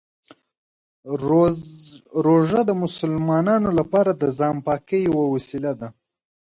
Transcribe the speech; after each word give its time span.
روژه 2.25 2.61
د 2.65 2.71
مسلمانانو 2.83 3.69
لپاره 3.79 4.11
د 4.13 4.23
ځان 4.37 4.55
پاکۍ 4.65 4.99
یوه 5.09 5.23
وسیله 5.33 5.71
ده. 5.79 5.89